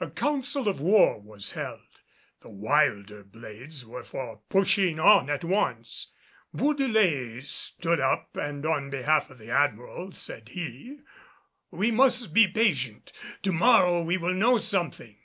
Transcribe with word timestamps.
A 0.00 0.08
council 0.08 0.68
of 0.68 0.80
war 0.80 1.20
was 1.20 1.52
held. 1.52 1.82
The 2.40 2.48
wilder 2.48 3.22
blades 3.22 3.84
were 3.84 4.04
for 4.04 4.40
pushing 4.48 4.98
on 4.98 5.28
at 5.28 5.44
once. 5.44 6.12
Bourdelais 6.54 7.42
stood 7.42 8.00
up 8.00 8.34
and 8.38 8.64
on 8.64 8.88
behalf 8.88 9.28
of 9.28 9.36
the 9.36 9.50
Admiral, 9.50 10.12
said 10.12 10.48
he, 10.48 11.00
"We 11.70 11.90
must 11.90 12.32
be 12.32 12.48
patient. 12.48 13.12
To 13.42 13.52
morrow 13.52 14.00
we 14.02 14.16
will 14.16 14.32
know 14.32 14.56
something." 14.56 15.18